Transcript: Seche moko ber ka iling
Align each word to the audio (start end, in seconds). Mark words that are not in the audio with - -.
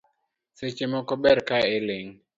Seche 0.57 0.85
moko 0.93 1.13
ber 1.23 1.37
ka 1.47 1.57
iling 1.77 2.09